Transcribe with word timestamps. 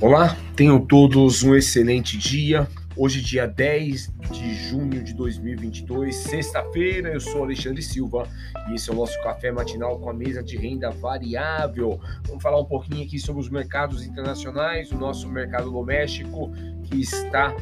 Olá, 0.00 0.36
tenham 0.54 0.80
todos 0.80 1.42
um 1.42 1.56
excelente 1.56 2.16
dia. 2.16 2.68
Hoje, 2.96 3.20
dia 3.20 3.48
10 3.48 4.12
de 4.30 4.54
junho 4.54 5.02
de 5.02 5.12
2022, 5.12 6.14
sexta-feira, 6.14 7.14
eu 7.14 7.20
sou 7.20 7.42
Alexandre 7.42 7.82
Silva 7.82 8.28
e 8.70 8.74
esse 8.74 8.88
é 8.88 8.92
o 8.92 8.96
nosso 8.96 9.20
café 9.24 9.50
matinal 9.50 9.98
com 9.98 10.08
a 10.08 10.14
mesa 10.14 10.40
de 10.40 10.56
renda 10.56 10.88
variável. 10.92 12.00
Vamos 12.28 12.40
falar 12.40 12.60
um 12.60 12.64
pouquinho 12.64 13.04
aqui 13.04 13.18
sobre 13.18 13.42
os 13.42 13.50
mercados 13.50 14.06
internacionais, 14.06 14.92
o 14.92 14.96
nosso 14.96 15.28
mercado 15.28 15.68
doméstico 15.68 16.52
que 16.84 17.00
está 17.00 17.52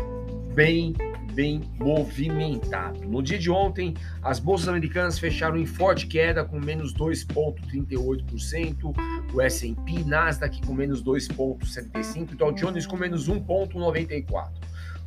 bem 0.55 0.93
bem 1.37 1.61
movimentado. 1.79 3.07
No 3.07 3.23
dia 3.23 3.39
de 3.39 3.49
ontem, 3.51 3.93
as 4.23 4.41
bolsas 4.41 4.69
americanas 4.69 5.19
fecharam 5.19 5.59
em 5.59 5.67
forte 5.67 6.07
queda 6.07 6.43
com 6.43 6.59
menos 6.59 6.95
2,38%, 6.95 8.95
o 9.35 9.43
S&P, 9.43 10.05
Nasdaq 10.05 10.67
com 10.67 10.73
menos 10.73 11.05
2,75%, 11.05 12.33
o 12.33 12.37
Dow 12.37 12.53
Jones 12.53 12.87
com 12.87 12.97
menos 12.97 13.29
1,94%. 13.29 14.49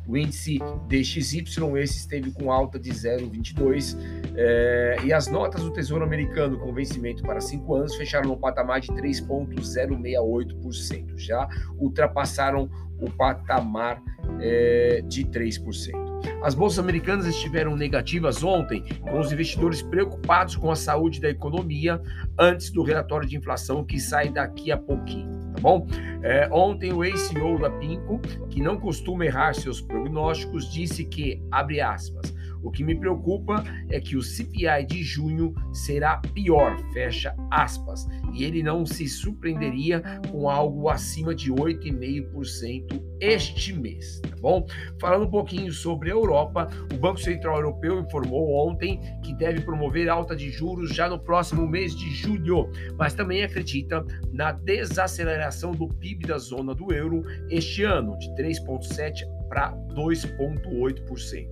O 0.06 0.16
índice 0.16 0.58
DXY, 0.88 1.42
esse 1.78 1.98
esteve 1.98 2.30
com 2.30 2.50
alta 2.50 2.78
de 2.78 2.88
0,22 2.90 3.98
é, 4.34 4.96
e 5.04 5.12
as 5.12 5.26
notas 5.26 5.62
do 5.62 5.70
Tesouro 5.72 6.02
Americano 6.04 6.58
com 6.58 6.72
vencimento 6.72 7.22
para 7.22 7.38
5 7.40 7.74
anos 7.74 7.94
fecharam 7.96 8.30
no 8.30 8.36
patamar 8.36 8.80
de 8.80 8.88
3,068%. 8.88 11.18
Já 11.18 11.48
ultrapassaram 11.78 12.70
o 12.98 13.10
patamar 13.10 14.02
é, 14.40 15.02
de 15.06 15.24
3%. 15.24 16.09
As 16.42 16.54
bolsas 16.54 16.78
americanas 16.78 17.26
estiveram 17.26 17.76
negativas 17.76 18.42
ontem, 18.42 18.84
com 19.00 19.18
os 19.18 19.32
investidores 19.32 19.82
preocupados 19.82 20.56
com 20.56 20.70
a 20.70 20.76
saúde 20.76 21.20
da 21.20 21.28
economia 21.28 22.00
antes 22.38 22.70
do 22.70 22.82
relatório 22.82 23.28
de 23.28 23.36
inflação 23.36 23.84
que 23.84 24.00
sai 24.00 24.28
daqui 24.28 24.72
a 24.72 24.76
pouquinho. 24.76 25.40
Tá 25.54 25.60
bom? 25.60 25.86
É, 26.22 26.48
ontem 26.52 26.92
o 26.92 27.04
ex-CEO 27.04 27.58
da 27.58 27.70
Pinco, 27.70 28.20
que 28.48 28.62
não 28.62 28.78
costuma 28.78 29.24
errar 29.24 29.54
seus 29.54 29.80
prognósticos, 29.80 30.70
disse 30.70 31.04
que, 31.04 31.42
abre 31.50 31.80
aspas, 31.80 32.34
o 32.62 32.70
que 32.70 32.84
me 32.84 32.94
preocupa 32.94 33.62
é 33.90 34.00
que 34.00 34.16
o 34.16 34.22
CPI 34.22 34.86
de 34.86 35.02
junho 35.02 35.54
será 35.72 36.18
pior, 36.34 36.76
fecha 36.92 37.34
aspas, 37.50 38.06
e 38.34 38.44
ele 38.44 38.62
não 38.62 38.84
se 38.86 39.08
surpreenderia 39.08 40.02
com 40.30 40.48
algo 40.48 40.88
acima 40.88 41.34
de 41.34 41.52
8,5% 41.52 43.10
este 43.20 43.72
mês, 43.74 44.20
tá 44.20 44.36
bom? 44.40 44.66
Falando 44.98 45.26
um 45.26 45.30
pouquinho 45.30 45.70
sobre 45.72 46.10
a 46.10 46.14
Europa, 46.14 46.68
o 46.92 46.96
Banco 46.96 47.20
Central 47.20 47.56
Europeu 47.56 48.00
informou 48.00 48.66
ontem 48.66 48.98
que 49.22 49.34
deve 49.34 49.60
promover 49.60 50.08
alta 50.08 50.34
de 50.34 50.50
juros 50.50 50.94
já 50.94 51.08
no 51.08 51.18
próximo 51.18 51.66
mês 51.66 51.94
de 51.94 52.10
julho, 52.10 52.70
mas 52.96 53.12
também 53.12 53.42
acredita 53.42 54.04
na 54.32 54.52
desaceleração 54.52 55.72
do 55.72 55.86
PIB 55.86 56.26
da 56.26 56.38
zona 56.38 56.74
do 56.74 56.92
euro 56.92 57.22
este 57.50 57.84
ano, 57.84 58.16
de 58.18 58.28
3,7% 58.36 59.39
para 59.50 59.72
2,8%. 59.94 61.48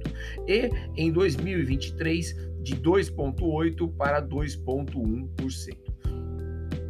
E 0.46 0.70
em 0.96 1.12
2023, 1.12 2.34
de 2.62 2.76
2,8% 2.76 3.92
para 3.96 4.22
2,1%. 4.22 5.88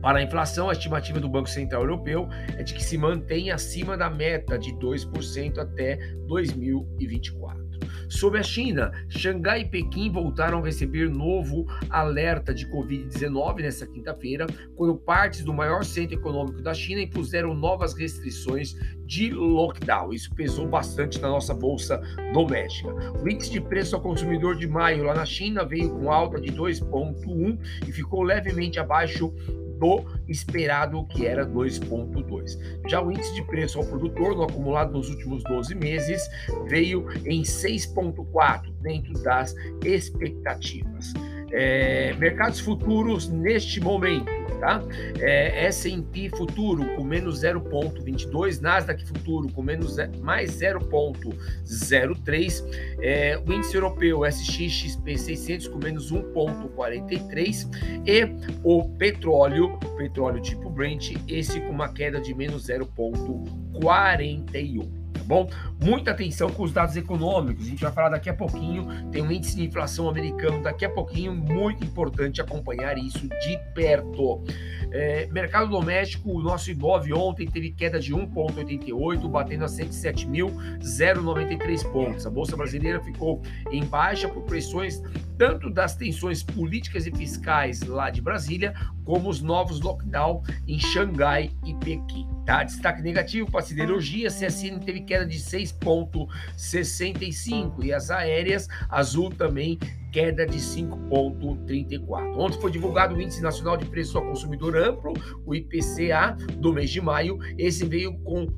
Para 0.02 0.18
a 0.18 0.22
inflação, 0.22 0.70
a 0.70 0.72
estimativa 0.72 1.18
do 1.18 1.28
Banco 1.28 1.48
Central 1.48 1.82
Europeu 1.82 2.28
é 2.56 2.62
de 2.62 2.72
que 2.74 2.84
se 2.84 2.96
mantém 2.96 3.50
acima 3.50 3.96
da 3.96 4.08
meta 4.08 4.56
de 4.56 4.72
2% 4.74 5.58
até 5.58 5.96
2024. 6.26 7.67
Sobre 8.08 8.40
a 8.40 8.42
China, 8.42 8.90
Xangai 9.08 9.60
e 9.60 9.64
Pequim 9.66 10.10
voltaram 10.10 10.60
a 10.60 10.64
receber 10.64 11.10
novo 11.10 11.66
alerta 11.90 12.54
de 12.54 12.66
Covid-19 12.66 13.60
nesta 13.60 13.86
quinta-feira, 13.86 14.46
quando 14.74 14.96
partes 14.96 15.44
do 15.44 15.52
maior 15.52 15.84
centro 15.84 16.16
econômico 16.16 16.62
da 16.62 16.72
China 16.72 17.02
impuseram 17.02 17.54
novas 17.54 17.94
restrições 17.94 18.74
de 19.04 19.30
lockdown. 19.30 20.12
Isso 20.12 20.34
pesou 20.34 20.66
bastante 20.66 21.20
na 21.20 21.28
nossa 21.28 21.52
bolsa 21.52 22.00
doméstica. 22.32 22.88
O 23.22 23.28
índice 23.28 23.50
de 23.50 23.60
preço 23.60 23.94
ao 23.94 24.02
consumidor 24.02 24.56
de 24.56 24.66
maio 24.66 25.04
lá 25.04 25.14
na 25.14 25.26
China 25.26 25.64
veio 25.64 25.91
com 25.91 26.10
alta 26.10 26.41
de 26.41 26.50
2,1 26.50 27.58
e 27.86 27.92
ficou 27.92 28.22
levemente 28.22 28.80
abaixo 28.80 29.34
do 29.78 30.05
esperado, 30.28 31.06
que 31.06 31.27
era 31.27 31.47
2,2. 31.47 32.59
Já 32.89 33.00
o 33.00 33.11
índice 33.11 33.34
de 33.34 33.43
preço 33.43 33.78
ao 33.78 33.87
produtor, 33.87 34.37
no 34.37 34.43
acumulado 34.43 34.93
nos 34.93 35.09
últimos 35.09 35.43
12 35.44 35.75
meses, 35.75 36.22
veio 36.66 37.06
em 37.25 37.43
6,4, 37.43 38.72
dentro 38.81 39.12
das 39.22 39.55
expectativas. 39.84 41.12
É, 41.50 42.14
mercados 42.19 42.60
futuros 42.60 43.28
neste 43.28 43.81
momento 43.81 44.31
tá? 44.59 44.82
É, 45.20 45.66
S&P 45.66 46.31
futuro 46.31 46.97
com 46.97 47.04
menos 47.04 47.42
0,22, 47.42 48.60
Nasdaq 48.60 49.06
futuro 49.06 49.48
com 49.53 49.62
menos 49.62 49.97
mais 50.20 50.50
0,03, 50.60 52.64
é, 53.00 53.38
o 53.38 53.53
índice 53.53 53.76
europeu 53.76 54.25
SXXP 54.25 55.19
600 55.19 55.69
com 55.69 55.78
menos 55.78 56.12
1,43 56.12 57.69
e 58.06 58.26
o 58.62 58.88
petróleo, 58.97 59.78
petróleo 59.97 60.41
tipo 60.41 60.70
Brent, 60.70 61.16
esse 61.26 61.60
com 61.60 61.70
uma 61.70 61.92
queda 61.92 62.20
de 62.20 62.32
menos 62.34 62.69
0,41 62.69 64.97
bom? 65.28 65.49
Muita 65.81 66.11
atenção 66.12 66.49
com 66.50 66.62
os 66.62 66.72
dados 66.72 66.97
econômicos, 66.97 67.66
a 67.66 67.69
gente 67.69 67.83
vai 67.83 67.93
falar 67.93 68.09
daqui 68.09 68.31
a 68.31 68.34
pouquinho, 68.34 68.89
tem 69.11 69.21
um 69.22 69.31
índice 69.31 69.55
de 69.56 69.65
inflação 69.65 70.09
americano 70.09 70.62
daqui 70.62 70.87
a 70.87 70.91
pouquinho, 70.91 71.34
muito 71.34 71.84
importante 71.84 72.41
acompanhar 72.41 72.97
isso 72.97 73.28
de 73.28 73.59
perto. 73.75 74.43
É, 74.91 75.27
mercado 75.27 75.69
doméstico, 75.69 76.33
o 76.33 76.41
nosso 76.41 76.71
Ibov 76.71 77.12
ontem 77.12 77.47
teve 77.47 77.72
queda 77.72 78.00
de 78.00 78.15
1,88, 78.15 79.28
batendo 79.28 79.65
a 79.65 79.69
107.093 79.69 81.93
pontos. 81.93 82.27
A 82.27 82.31
Bolsa 82.31 82.56
Brasileira 82.56 82.99
ficou 83.00 83.43
em 83.71 83.84
baixa 83.84 84.27
por 84.28 84.45
pressões 84.45 85.03
tanto 85.38 85.71
das 85.71 85.94
tensões 85.94 86.43
políticas 86.43 87.06
e 87.06 87.12
fiscais 87.12 87.81
lá 87.82 88.10
de 88.10 88.21
Brasília, 88.21 88.75
como 89.04 89.31
os 89.31 89.41
novos 89.41 89.81
lockdown 89.81 90.43
em 90.66 90.76
Xangai 90.78 91.50
e 91.65 91.72
Pequim. 91.76 92.28
Tá? 92.44 92.62
Destaque 92.65 93.00
negativo 93.00 93.50
para 93.50 93.60
a 93.60 93.62
siderurgia, 93.62 94.28
CSN 94.28 94.81
teve 94.84 95.00
queda 95.03 95.25
de 95.25 95.38
6,65 95.38 97.84
e 97.84 97.93
as 97.93 98.10
aéreas, 98.10 98.66
Azul 98.88 99.31
também 99.31 99.78
queda 100.10 100.47
de 100.47 100.59
5,34. 100.59 102.37
Ontem 102.37 102.60
foi 102.60 102.71
divulgado 102.71 103.15
o 103.15 103.21
Índice 103.21 103.43
Nacional 103.43 103.77
de 103.77 103.84
Preços 103.87 104.16
ao 104.16 104.22
Consumidor 104.22 104.75
Amplo, 104.77 105.12
o 105.47 105.54
IPCA, 105.54 106.37
do 106.59 106.72
mês 106.72 106.91
de 106.91 107.00
maio. 107.00 107.38
Esse 107.56 107.87
veio 107.87 108.19
com 108.21 108.48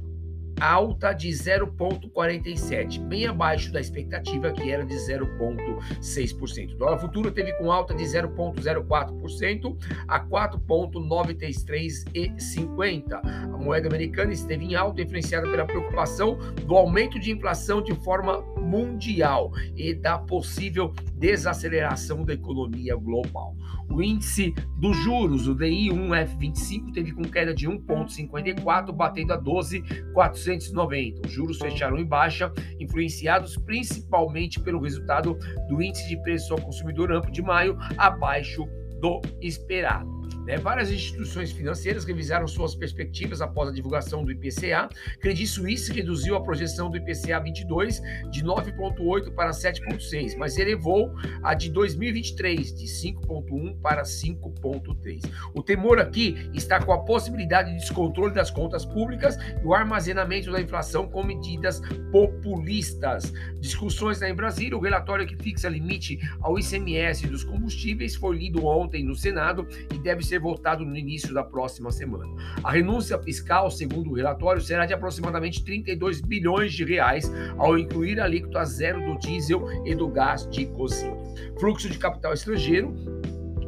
alta 0.60 1.12
de 1.12 1.30
0,47, 1.30 3.00
bem 3.00 3.26
abaixo 3.26 3.72
da 3.72 3.80
expectativa 3.80 4.52
que 4.52 4.70
era 4.70 4.84
de 4.84 4.94
0,6%. 4.94 6.74
O 6.74 6.76
dólar 6.76 6.98
futuro 6.98 7.30
teve 7.30 7.54
com 7.54 7.72
alta 7.72 7.94
de 7.94 8.04
0,04% 8.04 9.78
a 10.06 10.20
4,933,50. 10.20 13.20
A 13.22 13.56
moeda 13.56 13.88
americana 13.88 14.32
esteve 14.32 14.64
em 14.64 14.74
alta, 14.74 15.00
influenciada 15.02 15.48
pela 15.50 15.64
preocupação 15.64 16.36
do 16.66 16.76
aumento 16.76 17.18
de 17.18 17.30
inflação 17.30 17.80
de 17.82 17.94
forma 17.96 18.44
mundial 18.70 19.50
e 19.76 19.92
da 19.92 20.16
possível 20.16 20.94
desaceleração 21.16 22.24
da 22.24 22.32
economia 22.32 22.94
global. 22.94 23.56
O 23.90 24.00
índice 24.00 24.54
dos 24.78 24.96
juros, 24.98 25.48
o 25.48 25.56
DI1F25, 25.56 26.92
teve 26.94 27.10
com 27.12 27.22
queda 27.22 27.52
de 27.52 27.68
1,54, 27.68 28.92
batendo 28.92 29.32
a 29.32 29.36
12,490. 29.36 31.26
Os 31.26 31.32
juros 31.32 31.58
fecharam 31.58 31.98
em 31.98 32.04
baixa, 32.04 32.52
influenciados 32.78 33.56
principalmente 33.56 34.60
pelo 34.60 34.80
resultado 34.80 35.36
do 35.68 35.82
índice 35.82 36.08
de 36.08 36.22
preço 36.22 36.54
ao 36.54 36.60
consumidor 36.60 37.10
amplo 37.10 37.32
de 37.32 37.42
maio, 37.42 37.76
abaixo 37.98 38.64
do 39.00 39.20
esperado. 39.40 40.19
Né? 40.44 40.56
Várias 40.56 40.90
instituições 40.90 41.52
financeiras 41.52 42.04
revisaram 42.04 42.46
suas 42.46 42.74
perspectivas 42.74 43.40
após 43.40 43.68
a 43.68 43.72
divulgação 43.72 44.24
do 44.24 44.32
IPCA. 44.32 44.88
Credit 45.20 45.46
Suisse 45.46 45.92
reduziu 45.92 46.36
a 46.36 46.42
projeção 46.42 46.90
do 46.90 46.96
IPCA 46.96 47.40
22 47.40 48.00
de 48.30 48.42
9,8 48.44 49.32
para 49.32 49.50
7,6, 49.50 50.36
mas 50.36 50.58
elevou 50.58 51.14
a 51.42 51.54
de 51.54 51.70
2023 51.70 52.74
de 52.74 52.86
5,1 52.86 53.80
para 53.80 54.02
5,3. 54.02 55.30
O 55.54 55.62
temor 55.62 55.98
aqui 55.98 56.50
está 56.54 56.80
com 56.82 56.92
a 56.92 57.04
possibilidade 57.04 57.70
de 57.70 57.78
descontrole 57.78 58.34
das 58.34 58.50
contas 58.50 58.84
públicas 58.84 59.36
e 59.62 59.66
o 59.66 59.74
armazenamento 59.74 60.50
da 60.50 60.60
inflação 60.60 61.08
com 61.08 61.22
medidas 61.22 61.80
populistas. 62.10 63.32
Discussões 63.60 64.22
em 64.22 64.34
Brasília, 64.34 64.76
o 64.76 64.80
relatório 64.80 65.26
que 65.26 65.36
fixa 65.36 65.68
limite 65.68 66.18
ao 66.40 66.58
ICMS 66.58 67.26
dos 67.26 67.44
combustíveis 67.44 68.14
foi 68.14 68.36
lido 68.36 68.66
ontem 68.66 69.04
no 69.04 69.14
Senado 69.14 69.66
e 69.92 69.98
deve 69.98 70.19
ser 70.22 70.38
votado 70.38 70.84
no 70.84 70.96
início 70.96 71.32
da 71.32 71.42
próxima 71.42 71.90
semana. 71.90 72.26
A 72.62 72.70
renúncia 72.70 73.18
fiscal, 73.18 73.70
segundo 73.70 74.10
o 74.10 74.14
relatório, 74.14 74.60
será 74.60 74.86
de 74.86 74.94
aproximadamente 74.94 75.64
32 75.64 76.20
bilhões 76.20 76.72
de 76.72 76.84
reais, 76.84 77.30
ao 77.56 77.78
incluir 77.78 78.20
a 78.20 78.24
alíquota 78.24 78.64
zero 78.64 79.00
do 79.04 79.18
diesel 79.18 79.64
e 79.84 79.94
do 79.94 80.08
gás 80.08 80.48
de 80.50 80.66
cozinha. 80.66 81.16
Fluxo 81.58 81.88
de 81.88 81.98
capital 81.98 82.32
estrangeiro 82.32 82.94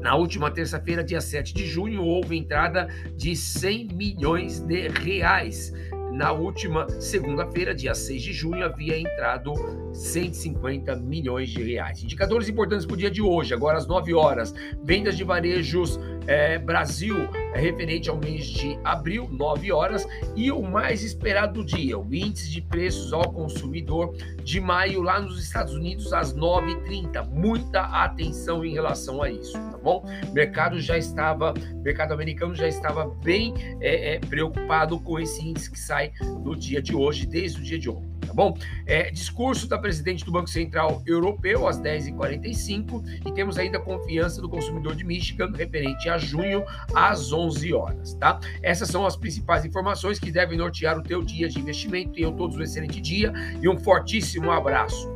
na 0.03 0.17
última 0.17 0.51
terça-feira, 0.51 1.05
dia 1.05 1.21
7 1.21 1.55
de 1.55 1.65
junho, 1.65 2.03
houve 2.03 2.37
entrada 2.37 2.89
de 3.17 3.37
100 3.37 3.95
milhões 3.95 4.59
de 4.59 4.89
reais 4.89 5.73
na 6.13 6.33
última 6.33 6.89
segunda-feira, 7.01 7.75
dia 7.75 7.95
6 7.95 8.23
de 8.23 8.33
junho, 8.33 8.65
havia 8.65 8.99
entrado 8.99 9.55
150 9.93 10.95
milhões 10.97 11.51
de 11.51 11.63
reais. 11.63 12.03
Indicadores 12.03 12.49
importantes 12.49 12.87
para 12.87 12.95
o 12.95 12.97
dia 12.97 13.11
de 13.11 13.23
hoje, 13.23 13.55
agora 13.55 13.79
às 13.79 13.87
9 13.87 14.15
horas. 14.15 14.55
Vendas 14.85 15.17
de 15.17 15.25
varejos 15.25 15.99
é, 16.27 16.59
Brasil 16.59 17.17
referente 17.61 18.09
ao 18.09 18.17
mês 18.17 18.47
de 18.47 18.79
abril, 18.85 19.29
9 19.31 19.73
horas, 19.73 20.07
e 20.35 20.51
o 20.51 20.63
mais 20.63 21.03
esperado 21.03 21.63
do 21.63 21.65
dia, 21.65 21.99
o 21.99 22.15
índice 22.15 22.51
de 22.51 22.61
preços 22.61 23.13
ao 23.13 23.33
consumidor 23.33 24.15
de 24.43 24.61
maio 24.61 25.03
lá 25.03 25.21
nos 25.21 25.43
Estados 25.43 25.75
Unidos 25.75 26.13
às 26.13 26.35
9h30. 26.35 27.29
Muita 27.29 27.81
atenção 27.83 28.65
em 28.65 28.73
relação 28.73 29.23
a 29.23 29.31
isso, 29.31 29.53
tá 29.53 29.79
bom? 29.79 30.05
O 30.29 30.33
mercado 30.33 30.81
já 30.81 30.97
estava, 30.97 31.55
mercado 31.83 32.13
americano 32.13 32.55
já 32.55 32.69
estava 32.69 33.07
bem 33.23 33.55
é, 33.81 34.15
é, 34.15 34.19
preocupado 34.19 34.99
com 35.01 35.19
esse 35.19 35.47
índice 35.47 35.71
que 35.71 35.79
sai 35.79 36.13
no 36.45 36.57
dia 36.57 36.81
de 36.81 36.95
hoje, 36.95 37.27
desde 37.27 37.61
o 37.61 37.63
dia 37.63 37.79
de 37.79 37.91
ontem 37.91 38.12
tá 38.33 38.35
bom? 38.35 38.57
É, 38.87 39.11
discurso 39.11 39.69
da 39.69 39.79
presidente 39.79 40.25
do 40.25 40.33
Banco 40.33 40.49
Central 40.49 41.03
Europeu 41.07 41.69
às 41.69 41.79
10h45 41.79 43.21
e 43.27 43.33
temos 43.33 43.59
ainda 43.59 43.79
confiança 43.79 44.41
do 44.41 44.49
consumidor 44.49 44.97
de 44.97 45.05
Michigan 45.05 45.53
referente 45.55 46.09
a 46.09 46.17
junho 46.17 46.65
às 46.95 47.33
11 47.33 47.75
horas, 47.75 48.15
tá? 48.15 48.41
Essas 48.63 48.89
são 48.89 49.07
as 49.07 49.17
principais 49.17 49.65
informações 49.65 50.19
que 50.19 50.33
devem 50.33 50.57
nortear 50.57 50.99
o 50.99 51.03
teu 51.03 51.23
dia 51.23 51.49
de 51.49 51.61
investimento. 51.61 52.13
Tenham 52.13 52.33
todos 52.33 52.57
um 52.57 52.63
excelente 52.63 53.01
dia 53.01 53.33
e 53.61 53.69
um 53.69 53.79
fortíssimo 53.79 54.51
abraço. 54.51 55.12